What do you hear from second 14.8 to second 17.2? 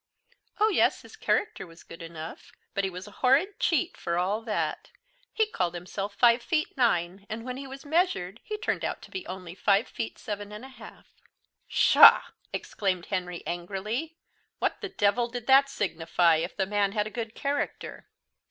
the devil did that signify if the man had a